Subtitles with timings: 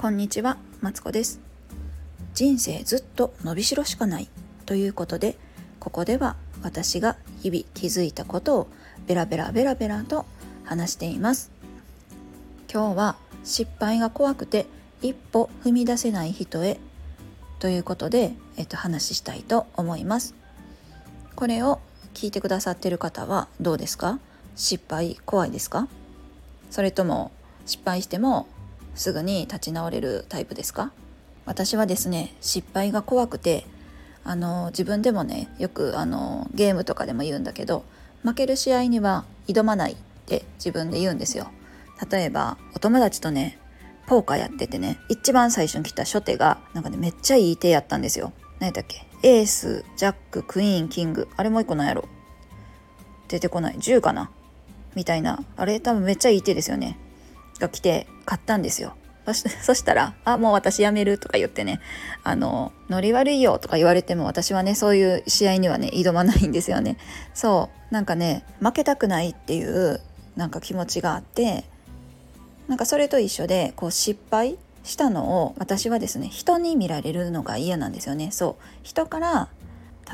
[0.00, 1.40] こんにちは、マツコです。
[2.32, 4.28] 人生ずっと伸びしろしかない
[4.64, 5.36] ということで、
[5.80, 8.68] ここでは私が日々気づいたことを
[9.08, 10.24] ベラベラベラベラと
[10.62, 11.50] 話しています。
[12.72, 14.66] 今日は失敗が怖くて
[15.02, 16.78] 一歩踏み出せない人へ
[17.58, 20.36] ということで、えっと、話したいと思います。
[21.34, 21.80] これを
[22.14, 24.20] 聞いてくださってる方はどうですか？
[24.54, 25.88] 失敗怖いですか？
[26.70, 27.32] それとも
[27.66, 28.46] 失敗しても
[28.98, 30.92] すぐに立ち直れるタイプですか？
[31.46, 33.64] 私はですね失敗が怖くて
[34.24, 37.84] あの自分でもねよくあのゲームとかでも言うんだけど
[38.22, 41.48] 負ける試合には挑まないって自分で言うんですよ。
[42.10, 43.58] 例えばお友達とね
[44.06, 48.32] ポーカーやっててね一番最初に来た初手がなんかねめっちゃいい手やったんですよ。
[48.58, 49.06] 何だっけ？
[49.22, 52.08] エースジャッククイーンキングあれもう一個なんやろ？
[53.28, 53.76] 出てこない。
[53.76, 54.30] 10かな？
[54.94, 55.44] みたいな。
[55.56, 56.98] あれ多分めっちゃいい手ですよね。
[57.58, 58.94] が来て買ったんですよ。
[59.26, 61.80] そし そしたら「あもう私やめる」とか言ってね
[62.24, 66.96] 「あのノリ悪いよ」とか言われても私はねそういう試合にはね挑まないんですよね。
[67.34, 70.00] そうなんかね負けたくないっていう
[70.36, 71.64] なんか気持ちがあって
[72.68, 78.30] なんかそれと一緒でこう失敗したのを私はですね人に見られるのが嫌なんですよね。
[78.30, 79.48] そう人から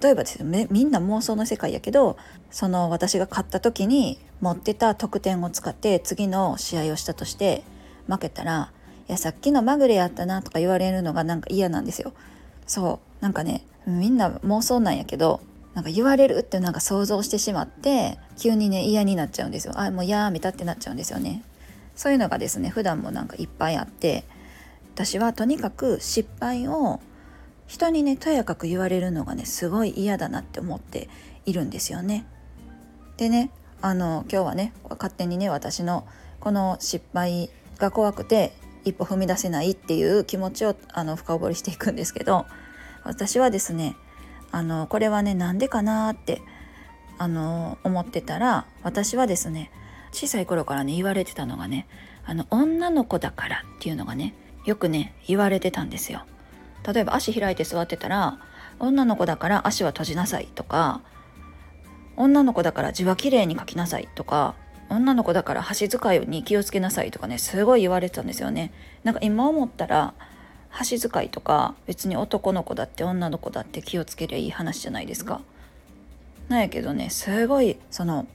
[0.00, 2.16] 例えばですよみんな妄想の世界やけど
[2.50, 7.64] その私が勝った時に持ってた得点を使って次の試合をしたとして
[8.06, 8.72] 負けたら
[9.08, 12.12] 「いやさっきのまぐれやったな」とか言われるのがなんか嫌なんですよ。
[12.66, 15.40] そうなんかねみんな妄想なんやけど
[15.74, 19.74] なんか言われるってなんか想像してしまって急にね嫌になっちゃうんですよ。
[19.76, 21.42] あもうやめたってなっちゃうんですよね。
[21.96, 24.24] そういうのがですね普段もなんかいっぱいあって
[24.94, 27.00] 私はとにかく失敗を
[27.70, 31.08] 人にねとやかく言われるのがねすごい嫌だなって思って
[31.46, 32.26] いるんですよね。
[33.16, 36.04] でねあの今日はね勝手にね私の
[36.40, 37.48] この失敗
[37.78, 38.52] が怖くて
[38.84, 42.44] 一歩踏み出せないっていう気持ちをあの深掘りしていくんですけど
[43.04, 43.94] 私はですね
[44.50, 46.42] あのこれはねなんでかなって
[47.18, 49.70] あの思ってたら私はですね
[50.10, 51.86] 小さい頃からね言われてたのがね
[52.24, 56.24] あの女の子だからっていうのがねよくね言われてたんですよ。
[56.86, 58.38] 例えば足開いて座ってたら
[58.78, 61.02] 女の子だから足は閉じなさいとか
[62.16, 64.54] 女の子だから字はきれいに書きなさいとか
[64.88, 68.72] 女の子だから箸使いに気をつけなさいとかねすごい言われてたんですよね。
[69.04, 70.14] なんか今思ったら
[70.68, 75.40] 箸使いとか別に男の子だって女の子だって気をつけりゃいい話じゃないですか。
[76.48, 78.26] なんやけどねすごいその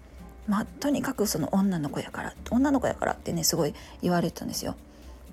[0.47, 4.75] まあとにかくその女の子やから女の子やからってねすごい言われてたんですよ。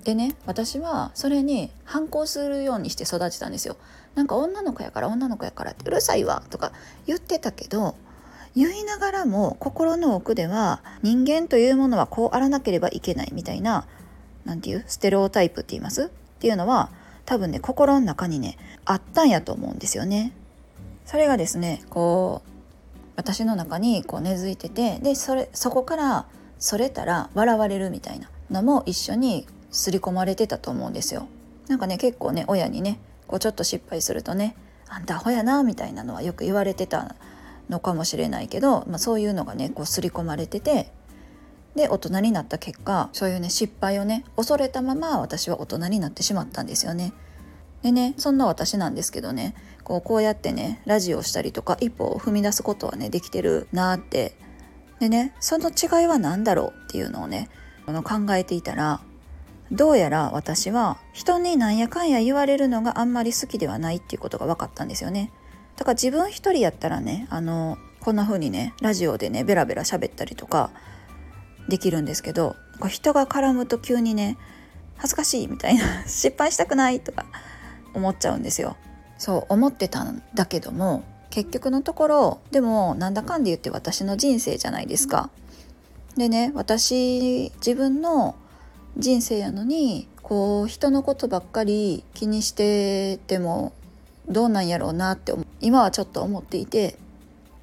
[0.03, 3.77] でね私はそれに反抗するようにして育てたんですよ。
[4.15, 6.71] なんか女の子やから女の子やからってうるさいわとか
[7.07, 7.95] 言ってたけど
[8.55, 13.87] 言いながらも心の奥では人間というものはこうあらなければいけないみたいな
[14.45, 16.05] 何て言うステレオタイプって言います？
[16.05, 16.09] っ
[16.39, 16.91] ていうのは
[17.25, 20.33] 多分ね心の中にねあったんやと思うんですよね。
[21.05, 22.49] それがですねこう
[23.15, 26.25] 私の中にこう根付いててでそれそこから
[26.59, 31.27] それたら笑われるみたいなのも一緒に刷り込まれてたと思うんですよ。
[31.67, 34.55] なんかね結構ね親にねこうちょっと失敗するとね
[34.87, 37.15] 「あんたアホやな」みたいなのはよく言われてた
[37.69, 40.91] のかもしれないけど、まあ、そういうのがねこう刷り込まれてて
[41.75, 47.13] で大人になった結果そういうね失敗をね恐れたまま私は大人になってしまったんですよね。
[47.81, 54.37] でねそんな私なんですけどねこうこうやってねラジオをしたりとか一歩を踏み出すことはねできてるなって
[54.99, 57.49] でねその違いは何だろうっていうのをね
[57.85, 59.01] 考えていたら
[59.73, 65.31] どうやら私は人になんやかんや言われるのがあんまり好きではないっていうことが分かったんですよね。
[65.75, 70.69] だから自分一人やったらねあのこんな風にねラジオでねベラベラ喋ったりとか
[71.67, 72.55] できるんですけど
[72.87, 74.37] 人が絡むと急にね
[74.97, 77.25] 恥ずかしいみたいな 失敗したくないとか
[77.95, 78.77] 思っちゃうんですよ。
[79.17, 85.31] そう思ってたんだけども結局のところでもなんだかんで言って私の人生じゃないですか。
[86.15, 88.35] でね私自分の
[88.97, 93.73] 人生やのにこう人のことばっかり気にしてても
[94.29, 96.97] どうなんやろうなって今はちょっと思っていて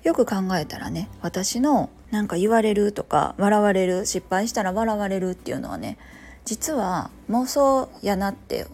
[0.02, 5.98] よく考えたらね私のなんか言われるとか笑われる失敗したら笑われるっていうのはね
[6.44, 8.66] 実は妄想やなって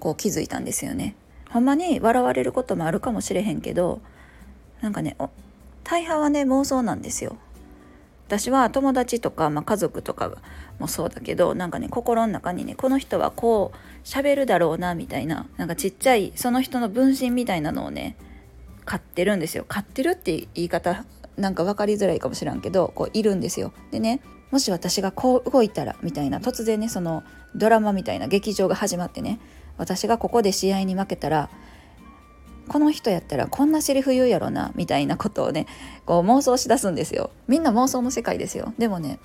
[0.00, 1.16] こう気づいたんですよね。
[1.50, 4.00] ほんまに笑われることもあるかもしれへんけど
[4.80, 5.16] なんかね
[5.84, 7.36] 大半はね妄想なんですよ。
[8.26, 10.32] 私は友達とか、まあ、家族とか
[10.78, 18.16] もそうだけどなんかね心の中にねこの人はこう喋るだろうなみたいななんかちっちゃいその人の分身みたいなのをね
[18.84, 21.04] 買ってるんですよ買ってるって言い方
[21.36, 23.72] なんか分かりづらいかもしらんけどこういるんですよ。
[23.90, 27.24] でねもし私がこう動いたらみたいな突然ねその
[27.56, 29.40] ドラマみたいな劇場が始まってね
[29.76, 31.50] 私がここで試合に負けたら
[32.68, 35.66] この人やったらこんなセリフ言うやろなみたいなことをね
[36.06, 37.30] こう妄想しだすんですよ。
[37.46, 38.72] みんな妄想の世界ですよ。
[38.78, 39.18] でもね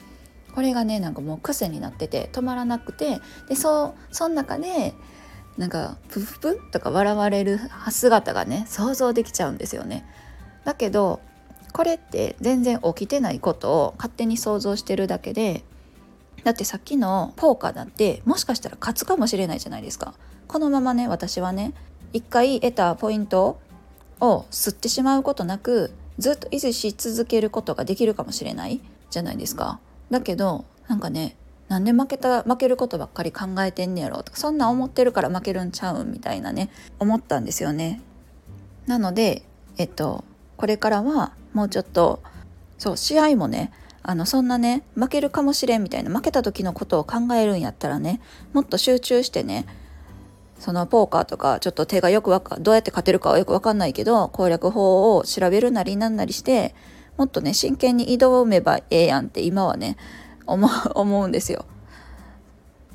[0.54, 4.94] これがねなんかもう癖になってて止まらなくてでそうその中で
[5.58, 7.60] なんかプフプとか笑われる
[7.92, 10.06] 姿がね想像できちゃうんですよね。
[10.66, 11.22] だけど
[11.72, 15.64] これって全然起きてないことを勝手に想像してるだけで
[16.44, 20.14] だってさっきのポーカーだってもしかしたら勝つかもしれないじゃないですか。
[20.48, 21.74] このままね私はね
[22.14, 23.60] 一回得たポイント
[24.20, 29.80] を吸ってしまうことなくずっと維持し続けることができるかもしれないじゃないですか。
[30.10, 31.36] だけどなんかね
[31.68, 38.02] なんで負けた負けることばっかり考えてんねやろとかそんな思ってるから負けるんちゃうんみたいなね思ったんですよね。
[38.88, 39.44] なので
[39.78, 40.24] えっと
[40.58, 42.22] これからはもうちょっと
[42.78, 43.72] そう試合もね
[44.02, 48.20] あのそんなね負けるかもしれんみたいな負けた時のことを考えるんやったらね
[48.54, 49.66] もっと集中してね
[50.60, 56.76] そのポーカーとかちょっと手がよくわかどうやって勝てるかはよくわかんないけど攻略法を調べるなりなんなりして
[57.18, 59.98] もっとね真剣に挑めばええやんって今はね
[60.46, 61.66] 思 思うんですよ。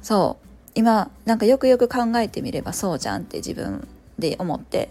[0.03, 3.89] そう今なんかよくよく考えてみればそうじゃんって自分
[4.19, 4.91] で思って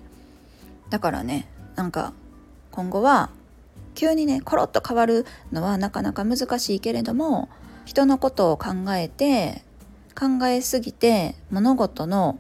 [0.89, 2.13] だからねなんか
[2.71, 3.29] 今後は
[3.93, 7.49] 急にねコロッと変わるのはなかなか難しいけれども
[7.85, 9.63] 人のことを考えて
[10.17, 12.39] 考えすぎて物事の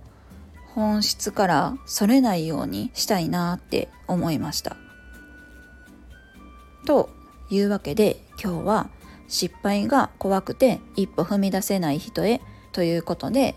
[0.75, 4.75] 本質からそれないようにしたいなって思いました。
[6.85, 7.09] と
[7.49, 8.89] いうわけで今日は
[9.27, 12.41] 失敗が怖くて一歩踏み出せない人へ
[12.71, 13.55] ということで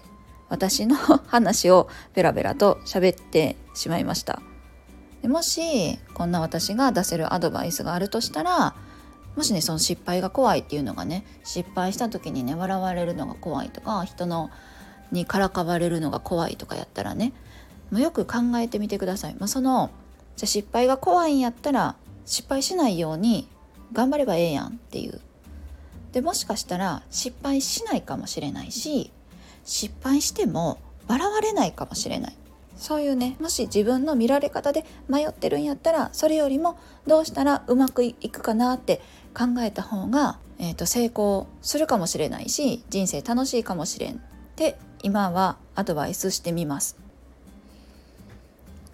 [0.48, 4.40] 私の話をベラベラと喋ってしまいました
[5.22, 8.76] でもしこんな私が出せるアドバイスがあるとしたら
[9.34, 14.50] もしねその失敗が怖いっていうのがね失敗した時にね笑われるのが怖いとか人の
[15.12, 17.32] にからかわれるのが怖いとかやったらね
[17.90, 19.36] もうよく考えてみてください。
[19.38, 19.90] まあ、その
[20.36, 23.48] じゃあ失敗が怖いんやったら失敗しないように
[23.92, 25.20] 頑張ればええやんっていう
[26.12, 29.12] でもしかしたら失敗しないかもしれないし
[29.64, 32.36] 失敗しても笑われないかもしれない
[32.76, 39.00] そういうねもし自分の見られ方で迷ってるんやったらそれよりもどうしたらうまくいくかなって
[39.34, 44.18] 考えた方が、えーと、成功するかもしれないし人生楽しいかもしれんっ
[44.56, 46.96] て今はアドバイスしてみます。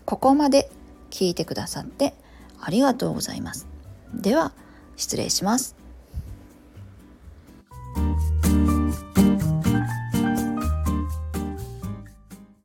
[0.04, 0.70] ここまで
[1.08, 2.12] 聞いてくださって
[2.60, 3.66] ありがとうございます。
[4.12, 4.52] では
[4.98, 5.81] 失礼します。